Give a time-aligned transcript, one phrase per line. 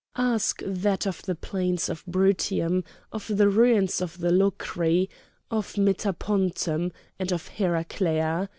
[0.17, 5.09] "Ask that of the plains of Brutium, of the ruins of Locri,
[5.51, 8.49] of Metapontum, and of Heraclea!